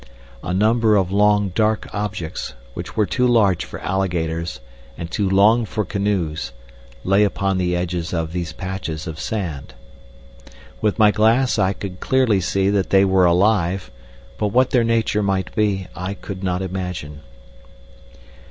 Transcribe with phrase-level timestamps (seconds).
[0.43, 4.59] A number of long dark objects, which were too large for alligators
[4.97, 6.53] and too long for canoes,
[7.03, 9.75] lay upon the edges of these patches of sand.
[10.81, 13.91] With my glass I could clearly see that they were alive,
[14.39, 17.21] but what their nature might be I could not imagine.